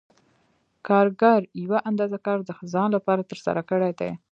[0.87, 4.11] کارګر یوه اندازه کار د ځان لپاره ترسره کړی دی